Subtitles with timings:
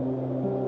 [0.00, 0.59] うん。